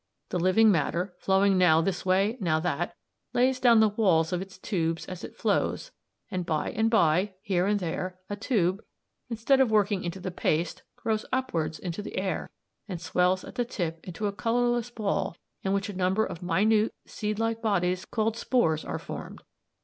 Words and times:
The 0.29 0.39
living 0.39 0.71
matter, 0.71 1.13
flowing 1.19 1.59
now 1.59 1.79
this 1.79 2.03
way 2.07 2.35
now 2.39 2.59
that, 2.61 2.95
lays 3.33 3.59
down 3.59 3.81
the 3.81 3.89
walls 3.89 4.33
of 4.33 4.41
its 4.41 4.57
tubes 4.57 5.05
as 5.05 5.23
it 5.23 5.37
flows, 5.37 5.91
and 6.31 6.43
by 6.43 6.71
and 6.71 6.89
by, 6.89 7.35
here 7.43 7.67
and 7.67 7.79
there, 7.79 8.17
a 8.27 8.35
tube, 8.35 8.83
instead 9.29 9.59
of 9.59 9.69
working 9.69 10.03
into 10.03 10.19
the 10.19 10.31
paste, 10.31 10.81
grows 10.95 11.23
upwards 11.31 11.77
into 11.77 12.01
the 12.01 12.17
air 12.17 12.49
and 12.87 12.99
swells 12.99 13.43
at 13.43 13.53
the 13.53 13.63
tip 13.63 13.99
into 14.03 14.25
a 14.25 14.33
colourless 14.33 14.89
ball 14.89 15.37
in 15.61 15.71
which 15.71 15.87
a 15.87 15.93
number 15.93 16.25
of 16.25 16.41
minute 16.41 16.91
seed 17.05 17.37
like 17.37 17.61
bodies 17.61 18.03
called 18.03 18.35
spores 18.35 18.83
are 18.83 18.97
formed. 18.97 19.43